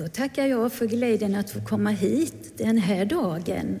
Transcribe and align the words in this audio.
Då 0.00 0.08
tackar 0.08 0.46
jag 0.46 0.72
för 0.72 0.86
glädjen 0.86 1.34
att 1.34 1.50
få 1.50 1.60
komma 1.60 1.90
hit 1.90 2.52
den 2.56 2.78
här 2.78 3.04
dagen. 3.04 3.80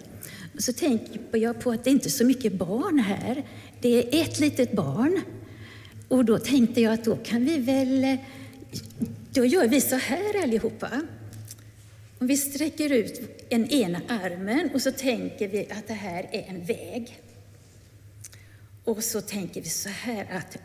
Så 0.58 0.72
tänker 0.72 1.38
jag 1.38 1.60
på 1.60 1.70
att 1.70 1.84
det 1.84 1.90
inte 1.90 2.08
är 2.08 2.10
så 2.10 2.24
mycket 2.24 2.52
barn 2.52 2.98
här. 2.98 3.44
Det 3.80 3.88
är 3.88 4.22
ett 4.22 4.40
litet 4.40 4.72
barn. 4.72 5.20
Och 6.08 6.24
då 6.24 6.38
tänkte 6.38 6.80
jag 6.80 6.92
att 6.92 7.04
då 7.04 7.16
kan 7.16 7.44
vi 7.44 7.58
väl... 7.58 8.16
Då 9.32 9.44
gör 9.44 9.68
vi 9.68 9.80
så 9.80 9.96
här 9.96 10.42
allihopa. 10.42 10.90
Om 12.18 12.26
vi 12.26 12.36
sträcker 12.36 12.92
ut 12.92 13.20
en 13.48 13.66
ena 13.70 14.00
armen 14.08 14.70
och 14.74 14.82
så 14.82 14.92
tänker 14.92 15.48
vi 15.48 15.68
att 15.70 15.88
det 15.88 15.94
här 15.94 16.28
är 16.32 16.44
en 16.48 16.64
väg. 16.64 17.22
Och 18.84 19.04
så 19.04 19.20
tänker 19.20 19.62
vi 19.62 19.68
så 19.68 19.88
här 19.88 20.26
att 20.32 20.58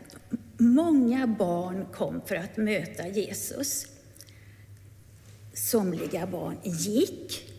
många 0.56 1.26
barn 1.26 1.86
kom 1.92 2.20
för 2.26 2.36
att 2.36 2.56
möta 2.56 3.08
Jesus. 3.08 3.86
Somliga 5.56 6.26
barn 6.26 6.58
gick. 6.62 7.52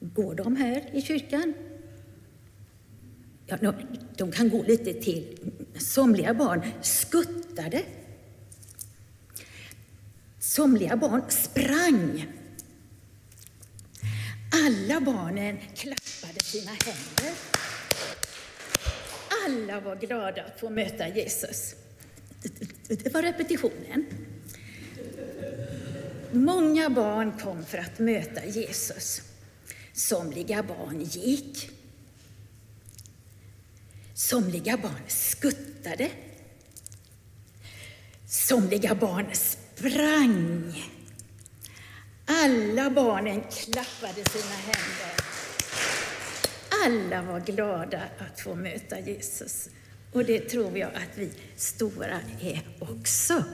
Går 0.00 0.34
de 0.34 0.56
här 0.56 0.90
i 0.92 1.02
kyrkan? 1.02 1.54
Ja, 3.46 3.74
de 4.16 4.32
kan 4.32 4.50
gå 4.50 4.62
lite 4.62 4.94
till. 4.94 5.38
Somliga 5.78 6.34
barn 6.34 6.62
skuttade. 6.82 7.82
Somliga 10.38 10.96
barn 10.96 11.22
sprang. 11.28 12.26
Alla 14.52 15.00
barnen 15.00 15.58
klappade 15.74 16.44
sina 16.44 16.70
händer. 16.70 17.34
Alla 19.46 19.80
var 19.80 19.96
glada 19.96 20.42
att 20.42 20.60
få 20.60 20.70
möta 20.70 21.08
Jesus. 21.08 21.74
Det 22.88 23.14
var 23.14 23.22
repetitionen. 23.22 24.06
Många 26.32 26.90
barn 26.90 27.32
kom 27.38 27.64
för 27.64 27.78
att 27.78 27.98
möta 27.98 28.46
Jesus. 28.46 29.22
Somliga 29.92 30.62
barn 30.62 31.00
gick. 31.00 31.70
Somliga 34.14 34.76
barn 34.76 35.02
skuttade. 35.08 36.10
Somliga 38.26 38.94
barn 38.94 39.26
sprang. 39.32 40.84
Alla 42.26 42.90
barnen 42.90 43.40
klappade 43.40 44.24
sina 44.30 44.54
händer. 44.54 45.14
Alla 46.84 47.32
var 47.32 47.40
glada 47.40 48.02
att 48.18 48.40
få 48.40 48.54
möta 48.54 49.00
Jesus. 49.00 49.68
Och 50.12 50.24
det 50.24 50.40
tror 50.40 50.78
jag 50.78 50.94
att 50.94 51.18
vi 51.18 51.32
stora 51.56 52.20
är 52.40 52.62
också. 52.78 53.44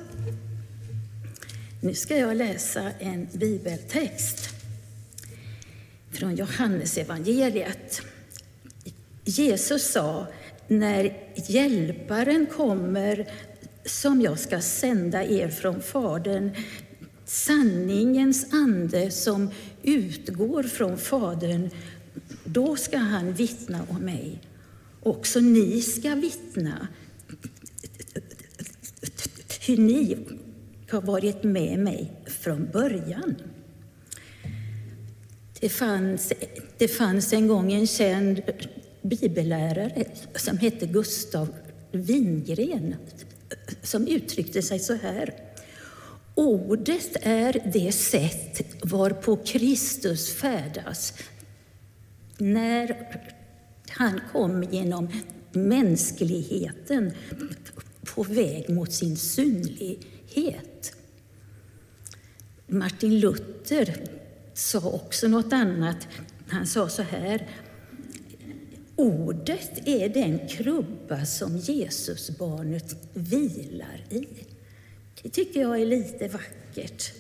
Nu 1.80 1.94
ska 1.94 2.16
jag 2.16 2.36
läsa 2.36 2.92
en 2.98 3.28
bibeltext 3.32 4.48
från 6.10 6.36
Johannes 6.36 6.98
evangeliet. 6.98 8.02
Jesus 9.24 9.92
sa, 9.92 10.27
när 10.68 11.16
Hjälparen 11.34 12.46
kommer 12.46 13.30
som 13.84 14.20
jag 14.20 14.38
ska 14.38 14.60
sända 14.60 15.24
er 15.24 15.48
från 15.48 15.83
Fadern, 15.83 16.50
sanningens 17.24 18.52
ande 18.52 19.11
som 19.11 19.50
utgår 19.83 20.62
från 20.62 20.98
Fadern, 20.98 21.70
då 22.44 22.77
ska 22.77 22.98
han 22.98 23.33
vittna 23.33 23.86
om 23.88 23.96
mig. 23.96 24.40
Också 25.02 25.40
ni 25.40 25.83
ska 25.83 26.14
vittna, 26.14 26.88
hur 29.66 29.77
ni 29.77 30.16
har 30.91 31.01
varit 31.01 31.42
med 31.42 31.79
mig 31.79 32.12
från 32.27 32.70
början. 32.73 33.37
Det 35.61 35.69
fanns, 35.69 36.33
det 36.79 36.89
fanns 36.89 37.33
en 37.33 37.47
gång 37.47 37.73
en 37.73 37.87
känd 37.87 38.42
bibellärare 39.03 40.05
som 40.34 40.58
hette 40.58 40.86
Gustav 40.86 41.48
Wingren 41.92 42.95
som 43.83 44.07
uttryckte 44.07 44.63
sig 44.63 44.79
så 44.79 44.95
här. 44.95 45.35
Ordet 46.35 47.17
är 47.20 47.70
det 47.73 47.92
sätt 47.92 48.61
varpå 48.83 49.36
Kristus 49.36 50.35
färdas 50.35 51.13
när 52.39 52.96
han 53.89 54.20
kom 54.33 54.63
genom 54.63 55.08
mänskligheten 55.52 57.13
på 58.14 58.23
väg 58.23 58.70
mot 58.70 58.92
sin 58.92 59.17
synlighet. 59.17 60.15
Martin 62.67 63.20
Luther 63.20 63.97
sa 64.55 64.79
också 64.79 65.29
något 65.29 65.53
annat. 65.53 66.09
Han 66.48 66.67
sa 66.67 66.89
så 66.89 67.03
här. 67.03 67.48
Ordet 68.97 69.89
är 69.89 70.09
den 70.09 70.48
krubba 70.48 71.25
som 71.25 71.57
Jesusbarnet 71.57 72.97
vilar 73.14 74.05
i. 74.11 74.27
Det 75.23 75.29
tycker 75.29 75.61
jag 75.61 75.81
är 75.81 75.87
lite 75.87 76.29
vackert. 76.29 77.13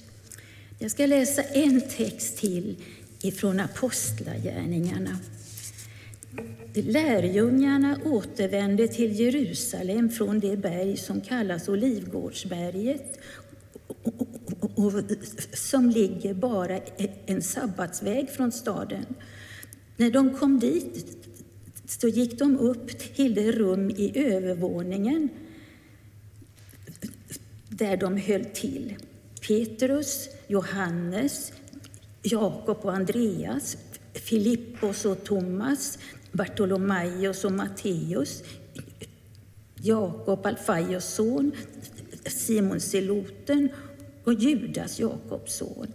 Jag 0.78 0.90
ska 0.90 1.06
läsa 1.06 1.42
en 1.42 1.80
text 1.80 2.38
till 2.38 2.76
ifrån 3.20 3.60
Apostlagärningarna. 3.60 5.18
Lärjungarna 6.74 7.98
återvände 8.04 8.88
till 8.88 9.20
Jerusalem 9.20 10.10
från 10.10 10.40
det 10.40 10.56
berg 10.56 10.96
som 10.96 11.20
kallas 11.20 11.68
Olivgårdsberget 11.68 13.18
och 14.74 14.92
som 15.54 15.90
ligger 15.90 16.34
bara 16.34 16.80
en 17.26 17.42
sabbatsväg 17.42 18.30
från 18.30 18.52
staden. 18.52 19.04
När 19.96 20.10
de 20.10 20.34
kom 20.34 20.58
dit 20.58 21.16
så 21.86 22.08
gick 22.08 22.38
de 22.38 22.58
upp 22.58 22.98
till 22.98 23.34
det 23.34 23.52
rum 23.52 23.90
i 23.90 24.12
övervåningen 24.14 25.28
där 27.68 27.96
de 27.96 28.16
höll 28.16 28.44
till. 28.44 28.96
Petrus, 29.48 30.28
Johannes, 30.46 31.52
Jakob 32.22 32.78
och 32.82 32.94
Andreas, 32.94 33.76
Filippos 34.18 35.04
och 35.04 35.24
Thomas, 35.24 35.98
Bartolomaios 36.32 37.44
och 37.44 37.52
Matteus, 37.52 38.42
Jakob, 39.82 40.46
Alfaios 40.46 41.04
son, 41.04 41.52
Simon 42.26 42.80
Seloten 42.80 43.68
och 44.24 44.34
Judas, 44.34 45.00
Jakobs 45.00 45.56
son. 45.56 45.92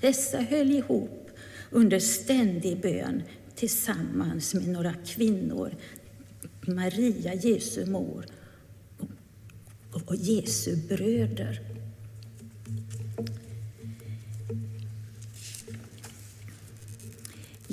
Dessa 0.00 0.38
höll 0.40 0.70
ihop 0.70 1.30
under 1.70 1.98
ständig 1.98 2.80
bön 2.80 3.22
tillsammans 3.54 4.54
med 4.54 4.68
några 4.68 4.94
kvinnor, 5.06 5.74
Maria, 6.66 7.34
Jesu 7.34 7.86
mor 7.86 8.26
och 10.06 10.16
Jesu 10.16 10.76
bröder. 10.76 11.71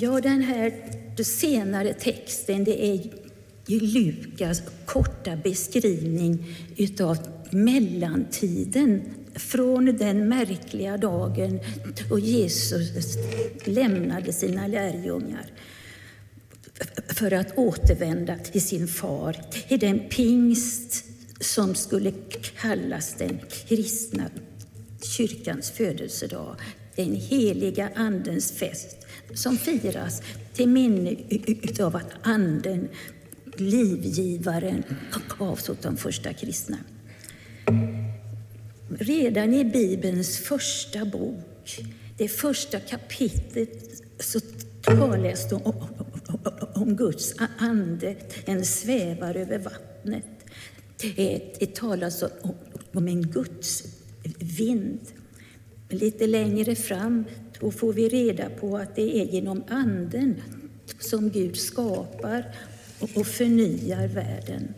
Ja, 0.02 0.20
den 0.20 0.42
här 0.42 0.72
senare 1.22 1.94
texten 1.94 2.64
det 2.64 2.86
är 2.86 3.00
Lukas 3.66 4.62
korta 4.86 5.36
beskrivning 5.36 6.56
utav 6.76 7.18
mellantiden. 7.50 9.02
Från 9.34 9.96
den 9.96 10.28
märkliga 10.28 10.96
dagen 10.96 11.60
då 12.08 12.18
Jesus 12.18 13.16
lämnade 13.64 14.32
sina 14.32 14.66
lärjungar 14.66 15.46
för 17.08 17.32
att 17.32 17.58
återvända 17.58 18.38
till 18.38 18.62
sin 18.62 18.88
far 18.88 19.36
i 19.68 19.76
den 19.76 20.08
pingst 20.08 21.04
som 21.40 21.74
skulle 21.74 22.12
kallas 22.60 23.14
den 23.14 23.40
kristna 23.68 24.24
kyrkans 25.02 25.70
födelsedag, 25.70 26.56
den 27.04 27.14
heliga 27.14 27.90
Andens 27.94 28.52
fest 28.52 28.96
som 29.34 29.56
firas 29.56 30.22
till 30.52 30.68
minne 30.68 31.16
av 31.80 31.96
att 31.96 32.12
Anden, 32.22 32.88
livgivaren, 33.56 34.84
gavs 35.38 35.68
åt 35.68 35.82
de 35.82 35.96
första 35.96 36.32
kristna. 36.32 36.76
Redan 38.98 39.54
i 39.54 39.64
Bibelns 39.64 40.38
första 40.38 41.04
bok, 41.04 41.80
det 42.16 42.28
första 42.28 42.80
kapitlet, 42.80 44.02
så 44.18 44.40
talas 44.82 45.48
det 45.48 45.54
om, 45.54 45.86
om 46.74 46.96
Guds 46.96 47.34
ande, 47.58 48.16
En 48.44 48.64
svävar 48.64 49.34
över 49.34 49.58
vattnet. 49.58 50.24
Det, 51.16 51.74
talas 51.74 52.22
om, 52.22 52.54
om 52.92 53.08
en 53.08 53.22
Guds 53.22 53.84
vind. 54.38 55.00
Lite 55.90 56.26
längre 56.26 56.74
fram 56.74 57.24
då 57.60 57.70
får 57.70 57.92
vi 57.92 58.08
reda 58.08 58.50
på 58.50 58.76
att 58.76 58.96
det 58.96 59.16
är 59.16 59.24
genom 59.24 59.64
Anden 59.68 60.42
som 60.98 61.30
Gud 61.30 61.56
skapar 61.56 62.54
och 63.00 63.26
förnyar 63.26 64.08
världen. 64.08 64.74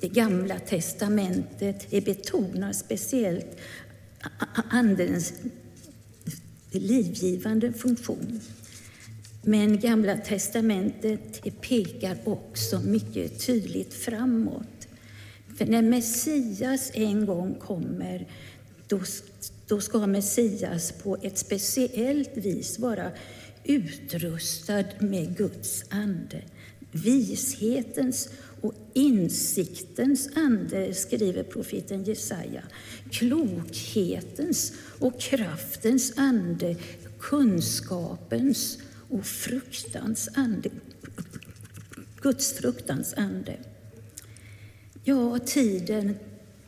Det 0.00 0.08
gamla 0.08 0.58
testamentet 0.58 1.86
det 1.90 2.00
betonar 2.00 2.72
speciellt 2.72 3.56
Andens 4.70 5.32
livgivande 6.70 7.72
funktion. 7.72 8.40
Men 9.42 9.80
Gamla 9.80 10.16
testamentet 10.16 11.60
pekar 11.60 12.16
också 12.24 12.80
mycket 12.80 13.46
tydligt 13.46 13.94
framåt. 13.94 14.88
För 15.58 15.66
när 15.66 15.82
Messias 15.82 16.90
en 16.94 17.26
gång 17.26 17.54
kommer, 17.54 18.26
då, 18.88 19.00
då 19.66 19.80
ska 19.80 20.06
Messias 20.06 20.92
på 20.92 21.16
ett 21.22 21.38
speciellt 21.38 22.36
vis 22.36 22.78
vara 22.78 23.10
utrustad 23.64 24.84
med 24.98 25.36
Guds 25.36 25.84
ande. 25.90 26.42
Vishetens 26.92 28.28
och 28.60 28.74
insiktens 28.94 30.28
ande, 30.36 30.94
skriver 30.94 31.42
profeten 31.42 32.04
Jesaja. 32.04 32.62
Klokhetens 33.10 34.72
och 34.98 35.20
kraftens 35.20 36.12
ande, 36.16 36.76
kunskapens 37.20 38.78
och 39.08 39.26
fruktans 39.26 40.28
ande. 40.34 40.70
Guds 42.20 42.52
fruktans 42.52 43.14
ande. 43.14 43.56
Ja, 45.04 45.38
tiden 45.38 46.14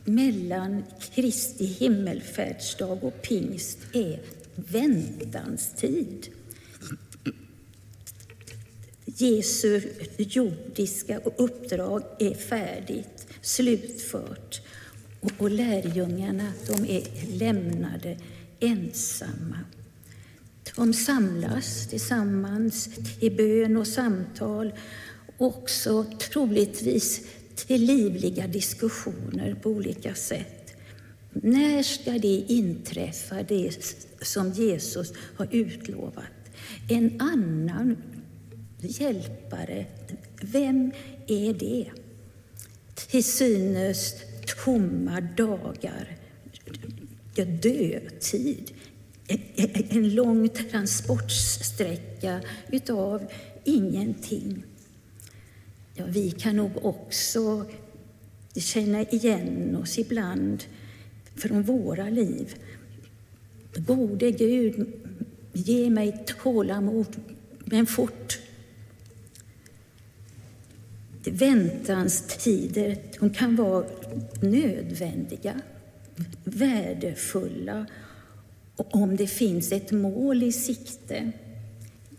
mellan 0.05 0.83
Kristi 1.15 1.65
himmelfärdsdag 1.65 3.03
och 3.03 3.21
pingst 3.21 3.77
är 3.93 4.19
väntans 4.55 5.73
tid. 5.75 6.27
Jesu 9.05 9.81
jordiska 10.17 11.19
uppdrag 11.37 12.03
är 12.19 12.33
färdigt, 12.33 13.27
slutfört 13.41 14.61
och, 15.21 15.31
och 15.37 15.51
lärjungarna 15.51 16.53
de 16.67 16.85
är 16.85 17.03
lämnade 17.37 18.17
ensamma. 18.59 19.59
De 20.75 20.93
samlas 20.93 21.87
tillsammans 21.87 22.89
i 23.19 23.29
bön 23.29 23.77
och 23.77 23.87
samtal, 23.87 24.73
också 25.37 26.05
troligtvis 26.19 27.21
till 27.67 27.85
livliga 27.85 28.47
diskussioner 28.47 29.55
på 29.55 29.69
olika 29.69 30.15
sätt. 30.15 30.73
När 31.33 31.83
ska 31.83 32.11
det 32.11 32.45
inträffa, 32.47 33.43
det 33.43 33.71
som 34.21 34.51
Jesus 34.51 35.13
har 35.35 35.47
utlovat? 35.51 36.23
En 36.89 37.21
annan 37.21 37.97
hjälpare, 38.79 39.85
vem 40.41 40.91
är 41.27 41.53
det? 41.53 41.91
Till 42.95 43.23
synes 43.23 44.13
tomma 44.65 45.21
dagar, 45.21 46.17
dödtid, 47.35 48.71
en 49.89 50.15
lång 50.15 50.49
transportsträcka 50.49 52.41
utav 52.71 53.27
ingenting. 53.63 54.63
Ja, 55.93 56.03
vi 56.07 56.31
kan 56.31 56.55
nog 56.55 56.85
också 56.85 57.65
känna 58.55 59.01
igen 59.01 59.75
oss 59.75 59.99
ibland 59.99 60.63
från 61.35 61.63
våra 61.63 62.09
liv. 62.09 62.55
Gode 63.75 64.31
Gud, 64.31 64.93
ge 65.53 65.89
mig 65.89 66.25
tålamod, 66.43 67.15
men 67.65 67.85
fort. 67.85 68.39
Väntans 71.23 72.21
tider 72.21 72.97
de 73.19 73.29
kan 73.29 73.55
vara 73.55 73.85
nödvändiga, 74.41 75.61
värdefulla 76.43 77.85
om 78.75 79.15
det 79.15 79.27
finns 79.27 79.71
ett 79.71 79.91
mål 79.91 80.43
i 80.43 80.51
sikte. 80.51 81.31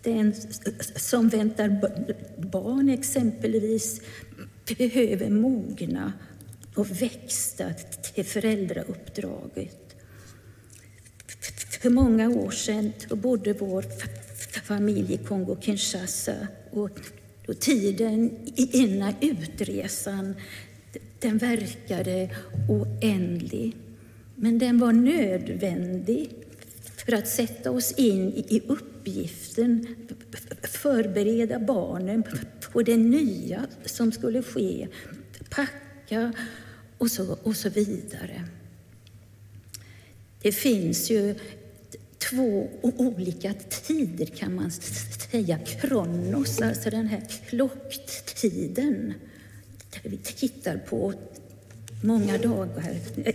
Den 0.02 0.34
som 0.96 1.28
väntar 1.28 1.68
barn 2.50 2.88
exempelvis 2.88 4.00
behöver 4.78 5.30
mogna 5.30 6.12
och 6.74 7.02
växa 7.02 7.74
till 8.14 8.24
föräldrauppdraget. 8.24 9.96
För 11.82 11.90
många 11.90 12.28
år 12.28 12.50
sedan 12.50 12.92
bodde 13.10 13.52
vår 13.52 13.84
familj 14.62 15.14
i 15.14 15.16
Kongo-Kinshasa 15.16 16.46
och 16.70 17.60
tiden 17.60 18.30
innan 18.54 19.14
utresan 19.20 20.34
den 21.18 21.38
verkade 21.38 22.30
oändlig. 22.68 23.76
Men 24.34 24.58
den 24.58 24.78
var 24.78 24.92
nödvändig 24.92 26.30
för 27.06 27.12
att 27.12 27.28
sätta 27.28 27.70
oss 27.70 27.92
in 27.92 28.32
i 28.32 28.62
uppgiften, 29.00 29.86
förbereda 30.62 31.58
barnen 31.58 32.24
på 32.72 32.82
det 32.82 32.96
nya 32.96 33.66
som 33.84 34.12
skulle 34.12 34.42
ske, 34.42 34.88
packa 35.50 36.32
och 36.98 37.10
så, 37.10 37.38
och 37.42 37.56
så 37.56 37.68
vidare. 37.68 38.44
Det 40.42 40.52
finns 40.52 41.10
ju 41.10 41.34
två 42.18 42.68
olika 42.82 43.54
tider 43.86 44.26
kan 44.26 44.54
man 44.54 44.70
säga. 44.70 45.58
Kronos, 45.58 46.60
alltså 46.60 46.90
den 46.90 47.06
här 47.06 47.22
klocktiden, 47.48 49.14
där 49.90 50.10
vi 50.10 50.16
tittar 50.16 50.76
på 50.76 51.14
många 52.02 52.38
dagar 52.38 52.96
eh, 53.24 53.34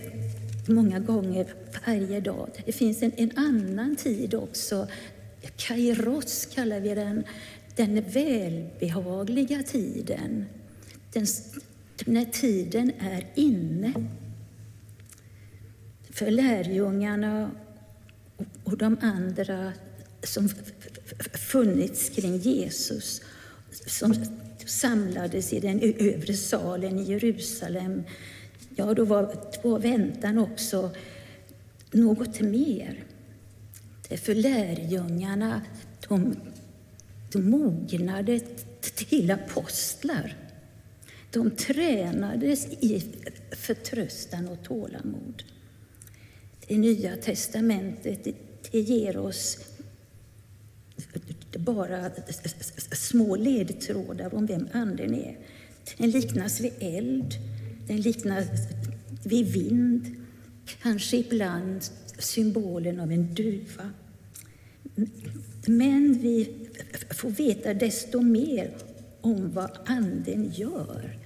många 0.68 1.00
gånger 1.00 1.54
varje 1.86 2.20
dag. 2.20 2.50
Det 2.66 2.72
finns 2.72 3.04
en, 3.04 3.12
en 3.18 3.38
annan 3.38 3.96
tid 3.96 4.34
också, 4.34 4.88
kairos 5.58 6.46
kallar 6.46 6.80
vi 6.80 6.96
den, 6.96 7.24
den 7.76 8.02
välbehagliga 8.02 9.64
tiden. 9.64 10.46
Den, 11.14 11.26
när 12.06 12.26
tiden 12.26 12.92
är 13.00 13.28
inne. 13.36 13.94
För 16.10 16.32
lärjungarna 16.32 17.52
och 18.64 18.78
de 18.78 18.98
andra 19.02 19.74
som 20.24 20.50
funnits 21.34 22.10
kring 22.10 22.38
Jesus, 22.38 23.22
som 23.72 24.14
samlades 24.66 25.54
i 25.54 25.60
den 25.60 25.80
övre 26.00 26.34
salen 26.34 27.00
i 27.00 27.04
Jerusalem 27.04 28.04
ja, 28.76 28.94
då 28.94 29.06
var, 29.06 29.36
var 29.64 29.80
väntan 29.80 30.38
också 30.38 30.92
något 31.92 32.42
mer. 32.42 33.04
För 34.10 34.36
lärjungarna, 34.36 35.62
de, 36.08 36.36
de 37.32 37.50
mognade 37.50 38.40
till 38.96 39.32
apostlar. 39.32 40.38
De 41.32 41.52
tränades 41.52 42.66
i 42.66 43.04
förtröstan 43.52 44.48
och 44.48 44.64
tålamod. 44.64 45.44
Det 46.68 46.78
Nya 46.78 47.16
testamentet 47.18 48.28
det 48.72 48.80
ger 48.80 49.18
oss 49.18 49.58
bara 51.58 52.12
små 52.92 53.36
ledtrådar 53.36 54.36
om 54.36 54.46
vem 54.46 54.68
Anden 54.74 55.14
är. 55.14 55.38
Den 55.98 56.10
liknas 56.10 56.60
vid 56.60 56.74
eld, 56.80 57.34
den 57.88 58.02
liknas 58.02 58.48
vid 59.24 59.48
vind, 59.48 60.16
kanske 60.82 61.18
ibland 61.18 61.82
symbolen 62.18 63.00
av 63.00 63.12
en 63.12 63.34
duva. 63.34 63.92
Men 65.66 66.14
vi 66.22 66.50
får 67.10 67.30
veta 67.30 67.74
desto 67.74 68.22
mer 68.22 68.72
om 69.22 69.52
vad 69.52 69.72
Anden 69.86 70.52
gör. 70.54 71.18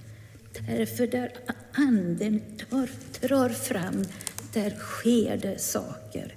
Därför 0.66 1.06
där 1.06 1.32
Anden 1.72 2.40
tar, 2.70 2.90
drar 3.20 3.48
fram, 3.48 4.04
där 4.52 4.70
sker 4.70 5.36
det 5.36 5.58
saker. 5.58 6.34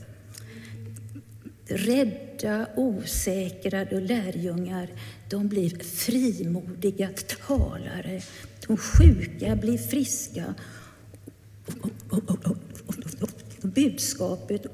Rädda, 1.65 2.67
osäkra 2.75 3.83
lärjungar 3.83 4.89
de 5.29 5.47
blir 5.47 5.83
frimodiga 5.83 7.09
talare 7.47 8.21
de 8.67 8.77
sjuka 8.77 9.55
blir 9.55 9.77
friska. 9.77 10.55
Och 12.09 12.17
budskapet 13.63 14.65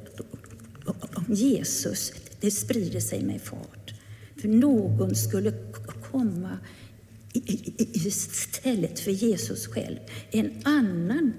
om 1.15 1.25
Jesus 1.27 2.13
det 2.39 2.51
sprider 2.51 2.99
sig 2.99 3.23
med 3.23 3.41
fart. 3.41 3.93
För 4.41 4.47
någon 4.47 5.15
skulle 5.15 5.53
komma 6.11 6.57
istället 7.93 8.99
för 8.99 9.11
Jesus 9.11 9.67
själv. 9.67 9.97
En 10.31 10.61
annan 10.63 11.33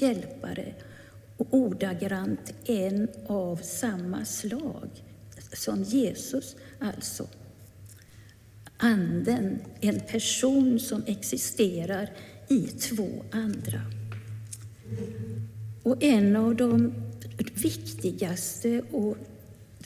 hjälpare, 0.00 0.74
och 1.36 1.46
ordagrant 1.50 2.54
en 2.64 3.08
av 3.26 3.56
samma 3.56 4.24
slag 4.24 4.88
som 5.52 5.82
Jesus 5.82 6.56
alltså. 6.78 7.28
Anden, 8.76 9.58
en 9.80 10.00
person 10.00 10.80
som 10.80 11.02
existerar 11.06 12.10
i 12.48 12.60
två 12.66 13.24
andra. 13.30 13.80
Och 15.82 16.02
en 16.02 16.36
av 16.36 16.56
de 16.56 16.94
viktigaste 17.54 18.82
och 18.90 19.16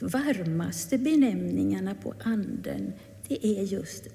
varmaste 0.01 0.99
benämningarna 0.99 1.95
på 1.95 2.15
Anden, 2.21 2.93
det 3.29 3.47
är 3.47 3.63
just 3.63 4.07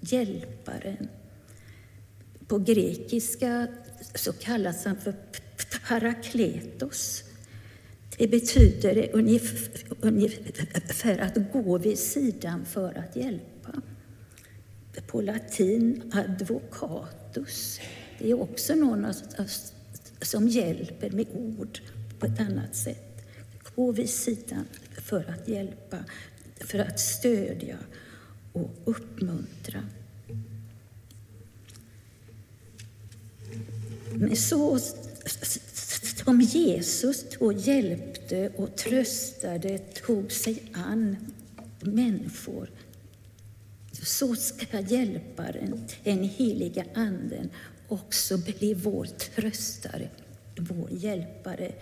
Hjälparen. 0.00 1.08
På 2.46 2.58
grekiska 2.58 3.66
så 4.14 4.32
kallas 4.32 4.84
han 4.84 4.96
för 4.96 5.14
parakletos. 5.88 7.24
Det 8.18 8.28
betyder 8.28 9.10
ungefär 10.02 11.18
att 11.18 11.52
gå 11.52 11.78
vid 11.78 11.98
sidan 11.98 12.64
för 12.64 12.98
att 12.98 13.16
hjälpa. 13.16 13.72
På 15.06 15.20
latin 15.20 16.12
advocatus. 16.14 17.80
Det 18.18 18.30
är 18.30 18.40
också 18.40 18.74
någon 18.74 19.04
av 19.04 19.12
som 20.22 20.48
hjälper 20.48 21.10
med 21.10 21.26
ord 21.32 21.80
på 22.18 22.26
ett 22.26 22.40
annat 22.40 22.76
sätt. 22.76 23.26
Gå 23.74 23.92
vid 23.92 24.10
sidan 24.10 24.64
för 25.02 25.30
att 25.30 25.48
hjälpa, 25.48 25.98
för 26.60 26.78
att 26.78 27.00
stödja 27.00 27.78
och 28.52 28.70
uppmuntra. 28.84 29.84
Men 34.14 34.36
så 34.36 34.78
som 36.24 36.40
Jesus 36.40 37.24
då 37.38 37.52
hjälpte 37.52 38.52
och 38.56 38.76
tröstade, 38.76 39.78
tog 39.78 40.32
sig 40.32 40.62
an 40.72 41.16
människor, 41.80 42.70
så 44.02 44.36
ska 44.36 44.80
hjälparen, 44.80 45.86
den 46.04 46.24
heliga 46.24 46.84
Anden, 46.94 47.50
också 47.88 48.38
bli 48.38 48.74
vår 48.74 49.04
tröstare, 49.04 50.08
vår 50.58 50.90
hjälpare, 50.90 51.72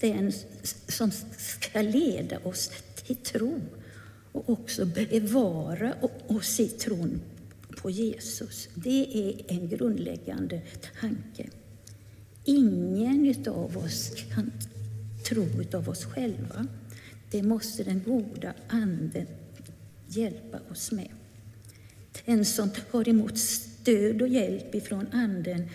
den 0.00 0.32
som 0.88 1.10
ska 1.36 1.82
leda 1.82 2.38
oss 2.38 2.70
till 3.06 3.16
tro 3.16 3.60
och 4.32 4.50
också 4.50 4.86
bevara 4.86 5.94
oss 6.26 6.60
i 6.60 6.68
tron 6.68 7.20
på 7.76 7.90
Jesus. 7.90 8.68
Det 8.74 9.28
är 9.28 9.52
en 9.52 9.68
grundläggande 9.68 10.62
tanke. 11.00 11.48
Ingen 12.44 13.44
av 13.48 13.76
oss 13.76 14.10
kan 14.34 14.52
tro 15.28 15.46
av 15.72 15.88
oss 15.88 16.04
själva. 16.04 16.66
Det 17.30 17.42
måste 17.42 17.84
den 17.84 18.02
goda 18.02 18.54
Anden 18.68 19.26
hjälpa 20.08 20.58
oss 20.70 20.92
med. 20.92 21.10
En 22.28 22.44
som 22.44 22.70
tar 22.70 23.08
emot 23.08 23.38
stöd 23.38 24.22
och 24.22 24.28
hjälp 24.28 24.74
ifrån 24.74 25.06
Anden 25.12 25.68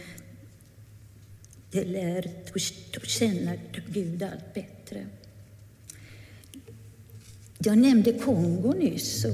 det 1.72 1.86
lär 1.86 2.32
känna 3.04 3.52
Gud 3.88 4.24
allt 4.24 4.54
bättre. 4.54 5.06
Jag 7.58 7.78
nämnde 7.78 8.14
Kongo 8.14 8.74
nyss. 8.74 9.26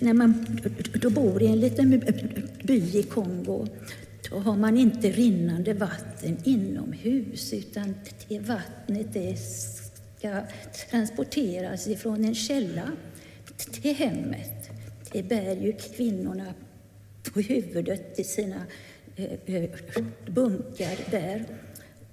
När 0.00 0.12
man 0.12 0.60
då 0.94 1.10
bor 1.10 1.42
i 1.42 1.46
en 1.46 1.60
liten 1.60 2.02
by 2.64 2.98
i 2.98 3.02
Kongo 3.02 3.66
då 4.30 4.38
har 4.38 4.56
man 4.56 4.78
inte 4.78 5.10
rinnande 5.10 5.74
vatten 5.74 6.36
inomhus 6.44 7.52
utan 7.52 7.94
det 8.28 8.38
vattnet 8.38 9.12
det 9.12 9.36
ska 9.36 10.42
transporteras 10.90 11.86
ifrån 11.86 12.24
en 12.24 12.34
källa 12.34 12.92
till 13.70 13.94
hemmet. 13.94 14.59
Det 15.12 15.22
bär 15.22 15.56
ju 15.56 15.72
kvinnorna 15.72 16.54
på 17.22 17.40
huvudet 17.40 18.18
i 18.18 18.24
sina 18.24 18.66
eh, 19.16 19.54
eh, 19.54 19.70
bunkar 20.26 21.10
där. 21.10 21.46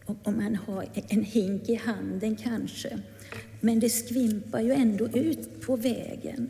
Och 0.06 0.34
man 0.34 0.56
har 0.56 0.86
en 0.94 1.24
hink 1.24 1.70
i 1.70 1.76
handen 1.76 2.36
kanske. 2.36 3.00
Men 3.62 3.80
det 3.80 3.90
skvimpar 3.90 4.62
ju 4.62 4.72
ändå 4.72 5.08
ut 5.08 5.62
på 5.62 5.76
vägen. 5.76 6.50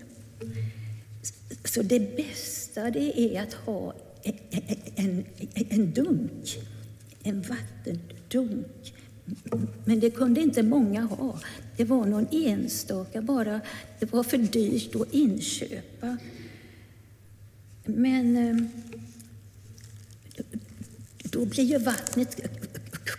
Så 1.66 1.82
det 1.82 2.16
bästa 2.18 2.90
det 2.90 3.20
är 3.20 3.42
att 3.42 3.54
ha 3.54 3.94
e, 4.24 4.34
e, 4.50 4.62
e, 4.68 4.76
en, 4.96 5.26
en 5.70 5.92
dunk, 5.92 6.58
en 7.24 7.42
vattendunk. 7.42 8.94
Men 9.86 10.00
det 10.00 10.10
kunde 10.10 10.42
inte 10.42 10.64
många 10.64 11.02
ha. 11.02 11.40
Det 11.78 11.84
var 11.84 12.06
någon 12.06 12.28
enstaka 12.32 13.22
bara. 13.22 13.62
Det 14.00 14.14
var 14.14 14.24
för 14.24 14.38
dyrt 14.38 14.96
att 14.96 15.14
inköpa. 15.14 16.18
Men 17.88 18.38
ehm, 18.38 18.70
då 21.24 21.46
blir 21.46 21.64
ju 21.64 21.78
vattnet 21.78 22.42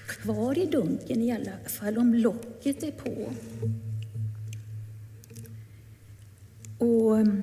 kvar 0.07 0.59
i 0.59 0.67
dunken 0.67 1.23
i 1.23 1.33
alla 1.33 1.69
fall 1.69 1.99
om 1.99 2.15
locket 2.15 2.83
är 2.83 2.91
på. 2.91 3.33
Och 6.79 7.19
ehm, 7.19 7.43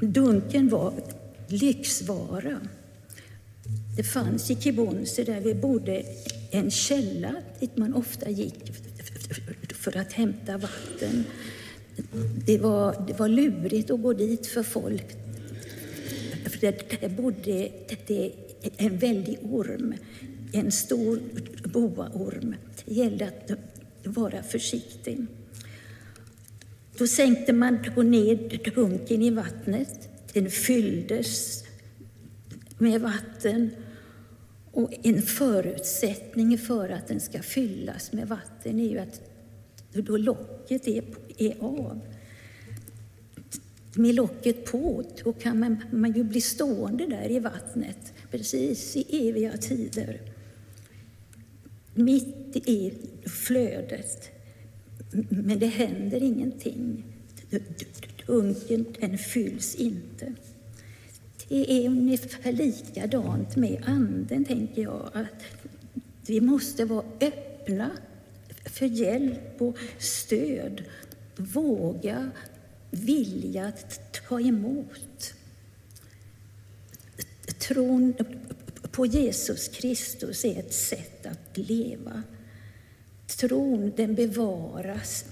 Dunken 0.00 0.68
var 0.68 0.92
lyxvara. 1.48 2.60
Det 3.96 4.02
fanns 4.02 4.50
i 4.50 4.56
Kibonse, 4.56 5.24
där 5.24 5.40
vi 5.40 5.54
bodde, 5.54 6.02
en 6.50 6.70
källa 6.70 7.34
dit 7.60 7.76
man 7.76 7.94
ofta 7.94 8.30
gick 8.30 8.72
för 9.74 9.96
att 9.96 10.12
hämta 10.12 10.58
vatten. 10.58 11.24
Det 12.46 12.58
var, 12.58 13.04
det 13.06 13.18
var 13.18 13.28
lurigt 13.28 13.90
att 13.90 14.02
gå 14.02 14.12
dit 14.12 14.46
för 14.46 14.62
folk. 14.62 15.06
För 16.44 16.60
det, 16.60 17.00
det 17.00 17.08
bodde 17.08 17.70
det, 18.06 18.32
en 18.76 18.98
väldig 18.98 19.38
orm, 19.42 19.94
en 20.52 20.72
stor 20.72 21.20
boaorm. 21.64 22.54
Det 22.84 22.94
gällde 22.94 23.26
att 23.26 23.50
vara 24.04 24.42
försiktig. 24.42 25.26
Då 26.98 27.06
sänkte 27.06 27.52
man 27.52 27.74
ner 27.96 28.74
dunken 28.74 29.22
i 29.22 29.30
vattnet. 29.30 30.08
Den 30.32 30.50
fylldes 30.50 31.64
med 32.78 33.00
vatten. 33.00 33.70
Och 34.70 34.92
en 35.02 35.22
förutsättning 35.22 36.58
för 36.58 36.88
att 36.88 37.08
den 37.08 37.20
ska 37.20 37.42
fyllas 37.42 38.12
med 38.12 38.28
vatten 38.28 38.80
är 38.80 38.88
ju 38.88 38.98
att 38.98 39.20
då 40.02 40.16
locket 40.16 40.88
är, 40.88 41.04
är 41.38 41.56
av. 41.60 42.00
Med 43.96 44.14
locket 44.14 44.64
på 44.64 45.04
då 45.24 45.32
kan 45.32 45.58
man, 45.58 45.84
man 45.92 46.12
ju 46.12 46.24
bli 46.24 46.40
stående 46.40 47.06
där 47.06 47.30
i 47.30 47.38
vattnet 47.38 48.12
precis 48.30 48.96
i 48.96 49.28
eviga 49.28 49.56
tider. 49.56 50.20
Mitt 51.94 52.56
i 52.56 52.92
flödet. 53.26 54.30
Men 55.28 55.58
det 55.58 55.66
händer 55.66 56.22
ingenting. 56.22 57.04
Dunken 58.26 58.86
den 59.00 59.18
fylls 59.18 59.74
inte. 59.74 60.34
Det 61.48 61.72
är 61.72 61.88
ungefär 61.88 62.52
likadant 62.52 63.56
med 63.56 63.82
Anden, 63.86 64.44
tänker 64.44 64.82
jag. 64.82 65.10
Att 65.12 65.68
vi 66.26 66.40
måste 66.40 66.84
vara 66.84 67.04
öppna 67.20 67.90
för 68.64 68.86
hjälp 68.86 69.62
och 69.62 69.76
stöd. 69.98 70.84
Våga, 71.36 72.30
vilja 72.90 73.72
ta 74.28 74.40
emot. 74.40 75.34
Tron 77.58 78.14
på 78.90 79.06
Jesus 79.06 79.68
Kristus 79.68 80.44
är 80.44 80.58
ett 80.58 80.72
sätt 80.72 81.26
att 81.26 81.58
leva. 81.58 82.22
Tron 83.26 83.92
den 83.96 84.14
bevaras 84.14 85.24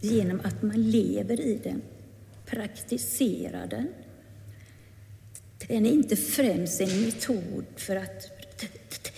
genom 0.00 0.40
att 0.44 0.62
man 0.62 0.90
lever 0.90 1.40
i 1.40 1.60
den, 1.64 1.82
praktiserar 2.46 3.66
den. 3.66 3.88
Den 5.68 5.86
är 5.86 5.90
inte 5.90 6.16
främst 6.16 6.80
en 6.80 7.02
metod 7.02 7.64
för 7.76 7.96
att 7.96 8.30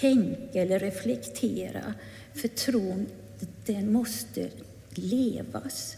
tänka 0.00 0.62
eller 0.62 0.78
reflektera, 0.78 1.94
för 2.35 2.49
tron 2.49 3.06
den 3.66 3.92
måste 3.92 4.50
levas. 4.90 5.97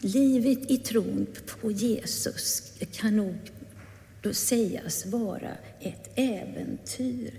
Livet 0.00 0.70
i 0.70 0.78
tron 0.78 1.26
på 1.60 1.70
Jesus 1.70 2.72
kan 2.92 3.16
nog 3.16 3.36
då 4.22 4.34
sägas 4.34 5.06
vara 5.06 5.52
ett 5.80 6.10
äventyr 6.14 7.34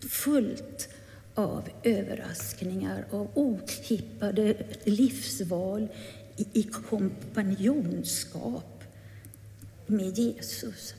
fullt 0.00 0.88
av 1.34 1.68
överraskningar, 1.82 3.04
av 3.10 3.28
otippade 3.34 4.66
livsval 4.84 5.88
i, 6.36 6.46
i 6.52 6.62
kompanjonskap 6.62 8.84
med 9.86 10.18
Jesus. 10.18 10.94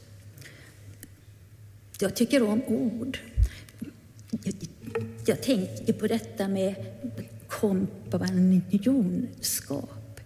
Jag 1.99 2.15
tycker 2.15 2.43
om 2.43 2.63
ord. 2.63 3.19
Jag 5.25 5.41
tänker 5.41 5.93
på 5.93 6.07
detta 6.07 6.47
med 6.47 6.75
kompanjonskap. 7.47 10.19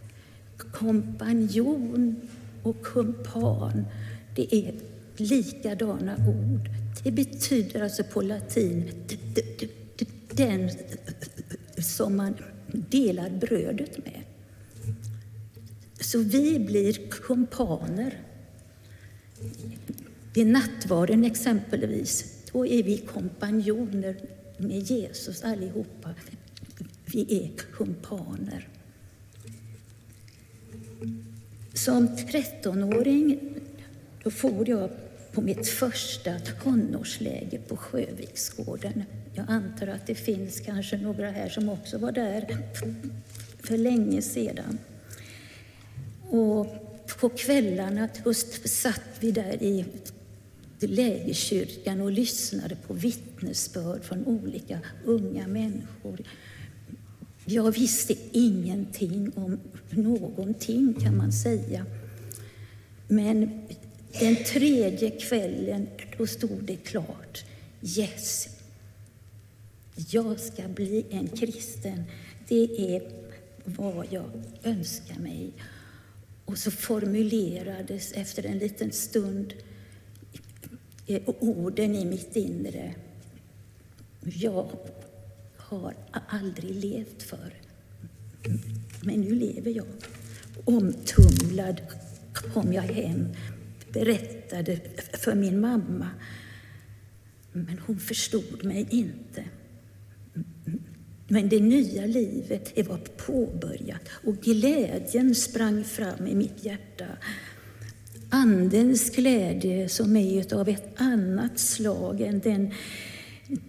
Kompanjon 0.58 2.16
och 2.64 2.84
kumpan, 2.84 3.86
det 4.36 4.56
är 4.56 4.74
likadana 5.18 6.16
ord. 6.16 6.70
Det 7.04 7.12
betyder 7.12 7.82
alltså 7.82 8.04
på 8.04 8.22
latin 8.22 8.92
den 10.32 10.70
som 11.78 12.16
man 12.16 12.34
delar 12.68 13.30
brödet 13.30 14.06
med. 14.06 14.22
Så 16.00 16.20
vi 16.20 16.60
blir 16.60 17.10
kumpaner. 17.10 18.22
Vid 20.34 20.48
nattvarden 20.48 21.26
exempelvis, 21.26 22.42
då 22.52 22.66
är 22.66 22.84
vi 22.84 22.98
kompanjoner 22.98 24.16
med 24.64 24.80
Jesus 24.80 25.44
allihopa. 25.44 26.10
Vi 27.06 27.44
är 27.44 27.50
kumpaner. 27.72 28.68
Som 31.74 32.08
13-åring 32.08 33.40
då 34.24 34.32
for 34.32 34.70
jag 34.70 34.90
på 35.32 35.42
mitt 35.42 35.68
första 35.68 36.40
tonårsläger 36.40 37.60
på 37.60 37.78
Sjöviksgården. 37.78 39.04
Jag 39.34 39.46
antar 39.50 39.88
att 39.88 40.08
det 40.08 40.16
finns 40.16 40.60
kanske 40.60 40.98
några 40.98 41.32
här 41.32 41.50
som 41.50 41.70
också 41.70 41.98
var 41.98 42.12
där 42.12 42.58
för 43.60 43.78
länge 43.78 44.22
sedan. 44.22 44.78
Och 46.30 46.68
på 47.20 47.30
kvällarna 47.30 48.10
satt 48.66 49.02
vi 49.20 49.32
där 49.32 49.64
i 49.64 49.86
lägerkyrkan 50.88 52.02
och 52.02 52.12
lyssnade 52.12 52.76
på 52.76 52.94
vittnesbörd 52.94 54.04
från 54.04 54.26
olika 54.26 54.80
unga 55.06 55.48
människor. 55.48 56.20
Jag 57.46 57.72
visste 57.72 58.16
ingenting 58.32 59.32
om 59.36 59.60
någonting, 59.90 60.94
kan 60.94 61.18
man 61.18 61.32
säga. 61.32 61.86
Men 63.08 63.62
den 64.20 64.36
tredje 64.36 65.10
kvällen, 65.10 65.88
då 66.18 66.28
stod 66.28 66.64
det 66.64 66.76
klart. 66.76 67.46
Yes, 67.98 68.48
jag 69.96 70.40
ska 70.40 70.68
bli 70.68 71.06
en 71.10 71.28
kristen. 71.28 72.04
Det 72.48 72.96
är 72.96 73.02
vad 73.66 74.08
jag 74.10 74.44
önskar 74.64 75.20
mig. 75.20 75.52
Och 76.46 76.58
så 76.58 76.72
formulerades 76.72 78.12
efter 78.12 78.46
en 78.46 78.58
liten 78.58 78.92
stund 78.92 79.54
Eh, 81.08 81.22
orden 81.26 81.96
i 81.96 82.06
mitt 82.06 82.36
inre. 82.36 82.96
Jag 84.22 84.70
har 85.58 85.94
aldrig 86.28 86.76
levt 86.76 87.24
för. 87.24 87.54
Men 89.02 89.22
nu 89.22 89.36
lever 89.36 89.72
jag. 89.72 89.86
Omtumlad 90.66 91.82
kom 92.34 92.74
jag 92.74 92.82
hem, 92.82 93.28
berättade 93.94 94.80
för 95.14 95.36
min 95.36 95.60
mamma. 95.60 96.10
Men 97.52 97.80
hon 97.86 98.00
förstod 98.00 98.66
mig 98.66 98.88
inte. 98.90 99.44
Men 101.28 101.50
det 101.50 101.60
nya 101.60 102.06
livet 102.06 102.88
var 102.88 102.98
påbörjat 102.98 104.10
och 104.24 104.36
glädjen 104.36 105.36
sprang 105.36 105.84
fram 105.84 106.28
i 106.28 106.36
mitt 106.36 106.66
hjärta. 106.66 107.06
Andens 108.36 109.10
glädje 109.10 109.90
som 109.90 110.16
är 110.16 110.54
av 110.54 110.70
ett 110.70 110.88
annat 110.96 111.60
slag 111.60 112.22
än 112.22 112.40
den, 112.40 112.74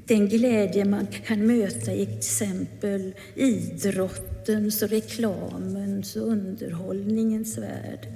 den 0.06 0.28
glädje 0.28 0.84
man 0.84 1.06
kan 1.06 1.46
möta 1.46 1.92
i 1.92 2.02
exempel 2.02 3.14
idrottens, 3.34 4.82
reklamens 4.82 6.16
och 6.16 6.28
underhållningens 6.28 7.58
värld. 7.58 8.08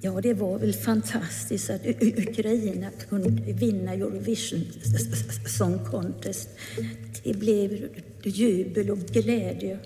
Ja, 0.00 0.20
det 0.20 0.34
var 0.34 0.58
väl 0.58 0.72
fantastiskt 0.72 1.70
att 1.70 1.86
Ukraina 2.00 2.90
kunde 3.08 3.52
vinna 3.52 3.92
Eurovision 3.92 4.64
Song 5.58 5.78
Contest. 5.90 6.48
Det 7.24 7.34
blev 7.34 7.88
jubel 8.22 8.90
och 8.90 8.98
glädje. 8.98 9.78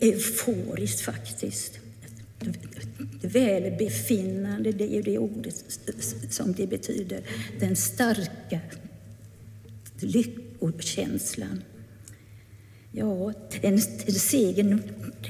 Euforiskt 0.00 1.00
faktiskt. 1.00 1.78
Välbefinnande, 3.22 4.72
det 4.72 4.96
är 4.96 5.02
det 5.02 5.18
ordet 5.18 5.64
som 6.30 6.52
det 6.52 6.66
betyder. 6.66 7.20
Den 7.60 7.76
starka 7.76 8.60
lyckokänslan. 10.00 11.62
Ja, 12.92 13.32
den, 13.62 13.80
den 14.06 14.14
segern 14.14 14.82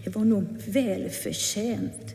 det 0.04 0.14
var 0.14 0.24
nog 0.24 0.44
välförtjänt. 0.66 2.14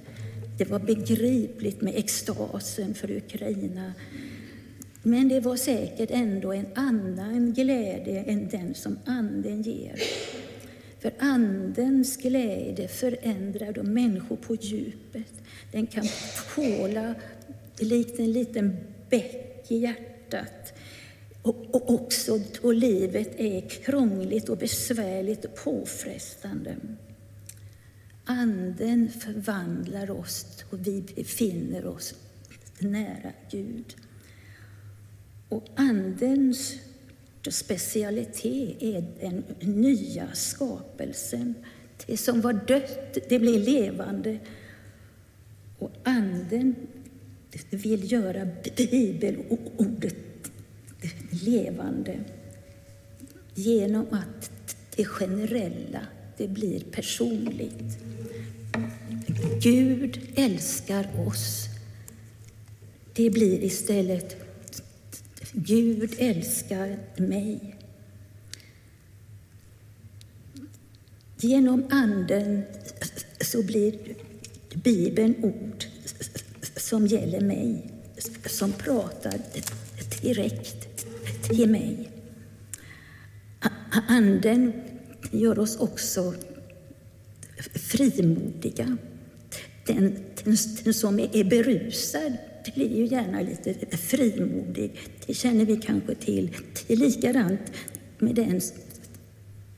Det 0.58 0.66
var 0.66 0.80
begripligt 0.80 1.82
med 1.82 1.96
extasen 1.96 2.94
för 2.94 3.12
Ukraina. 3.12 3.94
Men 5.04 5.30
det 5.30 5.40
var 5.40 5.56
säkert 5.56 6.12
ändå 6.12 6.54
en 6.54 6.66
annan 6.76 7.54
glädje 7.54 8.24
än 8.24 8.50
den 8.50 8.74
som 8.74 9.00
Anden 9.06 9.62
ger. 9.62 10.00
För 11.00 11.14
Andens 11.20 12.18
glädje 12.18 12.88
förändrar 12.88 13.74
de 13.74 13.94
människor 13.94 14.36
på 14.36 14.56
djupet. 14.56 15.34
Den 15.72 15.88
kan 15.88 16.06
påla 16.56 17.16
likt 17.80 18.20
en 18.20 18.32
liten 18.32 18.78
bäck 19.10 19.66
i 19.72 19.78
hjärtat. 19.78 20.74
Och, 21.42 21.76
och 21.76 21.94
också 21.94 22.40
då 22.62 22.72
livet 22.72 23.40
är 23.40 23.70
krångligt 23.70 24.50
och 24.50 24.58
besvärligt 24.58 25.46
och 25.46 25.56
påfrestande. 25.56 26.76
Anden 28.26 29.10
förvandlar 29.10 30.12
oss 30.12 30.64
och 30.70 30.88
vi 30.88 31.04
befinner 31.16 31.86
oss 31.88 32.14
nära 32.80 33.32
Gud. 33.52 33.96
Och 35.50 35.68
Andens 35.76 36.76
specialitet 37.50 38.84
är 38.84 39.06
den 39.20 39.44
nya 39.60 40.34
skapelsen. 40.34 41.54
Det 42.06 42.18
som 42.18 42.42
var 42.42 42.54
dött, 42.54 43.18
det 43.30 43.40
blir 43.40 43.60
levande. 43.60 44.40
Och 45.80 45.92
Anden 46.04 46.76
vill 47.70 48.12
göra 48.12 48.48
bibelordet 48.76 50.16
levande 51.46 52.20
genom 53.56 54.06
att 54.12 54.52
det 54.96 55.06
generella, 55.06 56.02
det 56.38 56.48
blir 56.48 56.80
personligt. 56.80 57.98
Gud 59.62 60.20
älskar 60.36 61.28
oss. 61.28 61.66
Det 63.14 63.30
blir 63.30 63.64
istället 63.64 64.49
Gud 65.54 66.16
älskar 66.18 66.98
mig. 67.18 67.76
Genom 71.38 71.88
Anden 71.90 72.64
så 73.42 73.64
blir 73.64 74.00
Bibeln 74.84 75.36
ord 75.44 75.86
som 76.78 77.08
gäller 77.08 77.42
mig, 77.42 77.92
som 78.46 78.72
pratar 78.72 79.40
direkt 80.22 81.06
till 81.44 81.70
mig. 81.70 82.10
Anden 84.08 84.74
gör 85.32 85.60
oss 85.60 85.78
också 85.78 86.34
frimodiga. 87.74 88.98
Den, 89.86 90.16
den, 90.44 90.58
den 90.84 90.94
som 90.94 91.20
är 91.20 91.44
berusad 91.44 92.38
blir 92.76 92.98
ju 92.98 93.06
gärna 93.06 93.42
lite 93.42 93.98
frimodig. 93.98 94.92
Det 95.26 95.34
känner 95.34 95.66
vi 95.66 95.78
kanske 95.78 96.16
till. 96.16 96.58
Det 96.88 96.94
är 96.94 96.98
likadant 96.98 97.72
med 98.20 98.36
den 98.36 98.62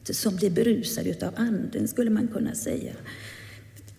som 0.03 0.35
blir 0.35 0.49
berusad 0.49 1.23
av 1.23 1.33
Anden, 1.35 1.87
skulle 1.87 2.09
man 2.09 2.27
kunna 2.27 2.55
säga. 2.55 2.93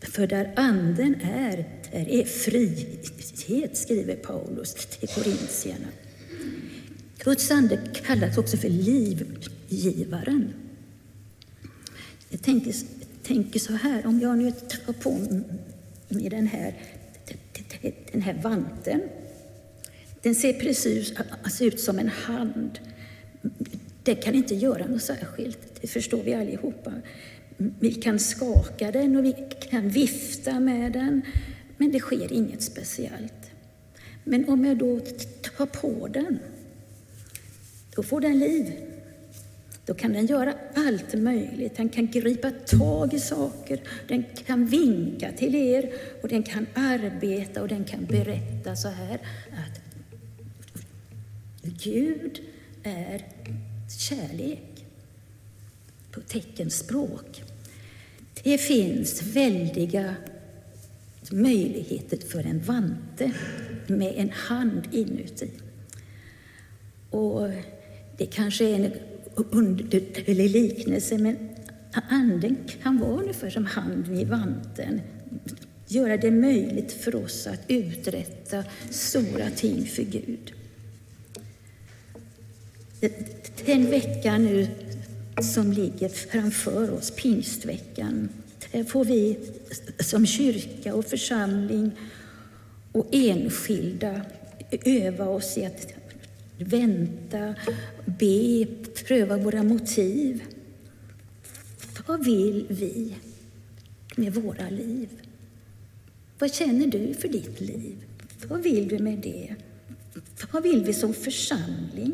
För 0.00 0.26
där 0.26 0.52
Anden 0.56 1.14
är, 1.20 1.56
där 1.92 2.08
är 2.08 2.24
frihet, 2.24 3.76
skriver 3.76 4.16
Paulus 4.16 4.74
till 4.74 5.08
korintierna. 5.08 5.88
Guds 7.24 7.50
ande 7.50 7.78
kallas 8.06 8.38
också 8.38 8.56
för 8.56 8.68
livgivaren. 8.68 10.52
Jag 12.28 12.42
tänker, 12.42 12.74
tänker 13.22 13.60
så 13.60 13.72
här, 13.72 14.06
om 14.06 14.20
jag 14.20 14.38
nu 14.38 14.50
tar 14.50 14.92
på 14.92 15.18
mig 16.08 16.28
den 16.28 16.46
här, 16.46 16.74
den 18.12 18.22
här 18.22 18.34
vanten. 18.42 19.00
Den 20.22 20.34
ser 20.34 20.52
precis 20.52 21.12
alltså 21.42 21.64
ut 21.64 21.80
som 21.80 21.98
en 21.98 22.08
hand. 22.08 22.78
Den 24.02 24.16
kan 24.16 24.34
inte 24.34 24.54
göra 24.54 24.86
något 24.86 25.02
särskilt, 25.02 25.80
det 25.80 25.86
förstår 25.86 26.22
vi 26.22 26.34
allihopa. 26.34 26.92
Vi 27.56 27.94
kan 27.94 28.18
skaka 28.18 28.90
den 28.90 29.16
och 29.16 29.24
vi 29.24 29.34
kan 29.70 29.88
vifta 29.88 30.60
med 30.60 30.92
den, 30.92 31.22
men 31.76 31.92
det 31.92 32.00
sker 32.00 32.32
inget 32.32 32.62
speciellt. 32.62 33.50
Men 34.24 34.48
om 34.48 34.64
jag 34.64 34.78
då 34.78 35.00
tar 35.56 35.66
på 35.66 36.08
den, 36.08 36.38
då 37.96 38.02
får 38.02 38.20
den 38.20 38.38
liv. 38.38 38.91
Då 39.86 39.94
kan 39.94 40.12
den 40.12 40.26
göra 40.26 40.54
allt 40.74 41.14
möjligt. 41.14 41.76
Den 41.76 41.88
kan 41.88 42.06
gripa 42.06 42.50
tag 42.50 43.14
i 43.14 43.20
saker, 43.20 43.80
den 44.08 44.24
kan 44.46 44.66
vinka 44.66 45.32
till 45.32 45.54
er 45.54 45.92
och 46.22 46.28
den 46.28 46.42
kan 46.42 46.66
arbeta 46.74 47.62
och 47.62 47.68
den 47.68 47.84
kan 47.84 48.04
berätta 48.04 48.76
så 48.76 48.88
här 48.88 49.20
att 49.52 49.80
Gud 51.62 52.40
är 52.82 53.26
kärlek. 53.98 54.68
på 56.12 56.20
teckenspråk. 56.20 57.42
Det 58.42 58.58
finns 58.58 59.22
väldiga 59.22 60.14
möjligheter 61.30 62.16
för 62.16 62.46
en 62.46 62.60
vante 62.60 63.32
med 63.86 64.14
en 64.16 64.30
hand 64.30 64.88
inuti. 64.92 65.50
Och 67.10 67.48
det 68.16 68.26
kanske 68.26 68.64
är 68.64 68.74
en 68.74 68.92
underlig 69.36 70.50
liknelse, 70.50 71.18
men 71.18 71.36
Anden 72.08 72.56
kan 72.82 72.98
vara 72.98 73.20
ungefär 73.20 73.50
som 73.50 73.64
handen 73.64 74.18
i 74.18 74.24
vanten. 74.24 75.00
Göra 75.86 76.16
det 76.16 76.30
möjligt 76.30 76.92
för 76.92 77.14
oss 77.14 77.46
att 77.46 77.60
uträtta 77.68 78.64
stora 78.90 79.50
ting 79.50 79.86
för 79.86 80.02
Gud. 80.02 80.52
Den 83.66 83.90
veckan 83.90 84.44
nu 84.44 84.66
som 85.42 85.72
ligger 85.72 86.08
framför 86.08 86.90
oss, 86.90 87.10
pingstveckan, 87.10 88.28
får 88.88 89.04
vi 89.04 89.38
som 90.00 90.26
kyrka 90.26 90.94
och 90.94 91.04
församling 91.04 91.90
och 92.92 93.08
enskilda 93.12 94.20
öva 94.70 95.28
oss 95.28 95.58
i 95.58 95.64
att 95.64 95.94
vänta, 96.64 97.54
be, 98.06 98.66
pröva 99.06 99.36
våra 99.36 99.62
motiv. 99.62 100.42
Vad 102.06 102.24
vill 102.24 102.66
vi 102.68 103.16
med 104.16 104.34
våra 104.34 104.70
liv? 104.70 105.08
Vad 106.38 106.54
känner 106.54 106.86
du 106.86 107.14
för 107.14 107.28
ditt 107.28 107.60
liv? 107.60 107.96
Vad 108.48 108.62
vill 108.62 108.88
du 108.88 108.98
med 108.98 109.18
det? 109.18 109.54
Vad 110.50 110.62
vill 110.62 110.84
vi 110.84 110.94
som 110.94 111.14
församling? 111.14 112.12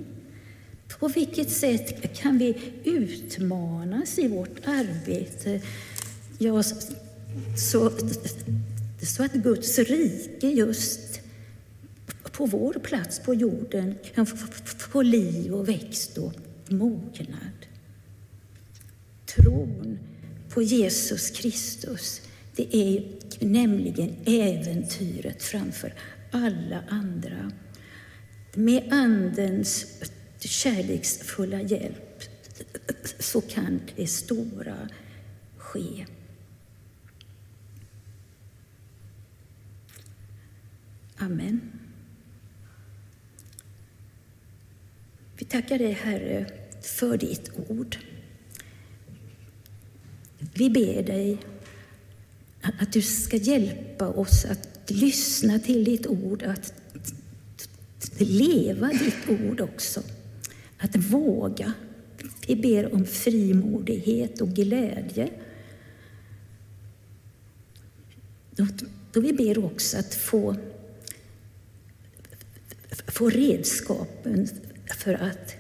På 0.99 1.09
vilket 1.09 1.51
sätt 1.51 2.13
kan 2.17 2.39
vi 2.39 2.57
utmanas 2.85 4.19
i 4.19 4.29
vårt 4.29 4.67
arbete? 4.67 5.61
Ja, 6.39 6.63
så, 7.57 7.93
så 9.03 9.23
att 9.23 9.33
Guds 9.33 9.79
rike 9.79 10.47
just 10.47 11.21
på 12.39 12.47
vår 12.47 12.73
plats 12.73 13.19
på 13.19 13.35
jorden 13.35 13.95
kan 14.15 14.27
få 14.79 15.03
liv 15.03 15.55
och 15.55 15.69
växt 15.69 16.19
och 16.19 16.33
mognad. 16.69 17.67
Tron 19.27 19.99
på 20.49 20.63
Jesus 20.63 21.31
Kristus, 21.31 22.21
det 22.57 22.77
är 22.77 23.05
nämligen 23.41 24.17
äventyret 24.25 25.43
framför 25.43 25.95
alla 26.33 26.83
andra. 26.89 27.53
Med 28.55 28.93
Andens 28.93 29.87
kärleksfulla 30.39 31.63
hjälp 31.63 32.23
så 33.19 33.41
kan 33.41 33.81
det 33.97 34.07
stora 34.07 34.89
ske. 35.57 36.07
Amen. 41.17 41.78
Vi 45.39 45.45
tackar 45.45 45.79
dig, 45.79 45.93
Herre, 45.93 46.47
för 46.83 47.17
ditt 47.17 47.51
ord. 47.69 47.97
Vi 50.55 50.71
ber 50.71 51.03
dig 51.03 51.39
att 52.61 52.93
du 52.93 53.03
ska 53.03 53.37
hjälpa 53.37 54.09
oss 54.09 54.45
att 54.45 54.91
lyssna 54.91 55.59
till 55.59 55.85
ditt 55.85 56.07
ord, 56.07 56.43
att 56.43 56.73
leva 58.19 58.89
ditt 58.89 59.41
ord 59.41 59.61
också. 59.61 60.03
Att 60.79 60.97
våga. 60.97 61.73
Vi 62.47 62.57
ber 62.57 62.95
om 62.95 63.07
frimodighet 63.07 64.41
och 64.41 64.49
glädje. 64.49 65.31
Då 69.13 69.21
vi 69.21 69.33
ber 69.33 69.65
också 69.65 69.99
att 69.99 70.15
få, 70.15 70.57
få 73.07 73.31
redskapen 73.31 74.49
för 74.93 75.15
att 75.15 75.57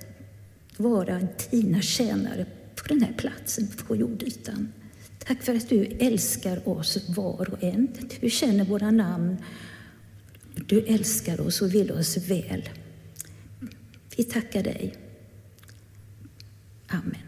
vara 0.76 1.28
dina 1.50 1.80
tjänare 1.80 2.46
på 2.74 2.88
den 2.88 3.02
här 3.02 3.12
platsen 3.12 3.68
på 3.68 3.96
jordytan. 3.96 4.72
Tack 5.18 5.42
för 5.42 5.54
att 5.54 5.68
du 5.68 5.84
älskar 5.84 6.68
oss 6.68 7.08
var 7.08 7.50
och 7.52 7.62
en. 7.62 7.88
Du 8.20 8.30
känner 8.30 8.64
våra 8.64 8.90
namn. 8.90 9.36
Du 10.54 10.80
älskar 10.80 11.40
oss 11.40 11.62
och 11.62 11.74
vill 11.74 11.92
oss 11.92 12.16
väl. 12.16 12.68
Vi 14.16 14.24
tackar 14.24 14.62
dig. 14.62 14.94
Amen. 16.88 17.27